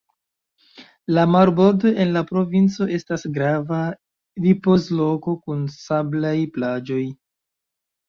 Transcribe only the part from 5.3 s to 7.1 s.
kun sablaj plaĝoj.